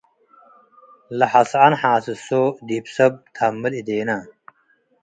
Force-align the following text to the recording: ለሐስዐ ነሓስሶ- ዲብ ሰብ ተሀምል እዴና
ለሐስዐ 1.17 1.61
ነሓስሶ- 1.71 2.29
ዲብ 2.67 2.85
ሰብ 2.95 3.13
ተሀምል 3.35 3.73
እዴና 3.81 4.09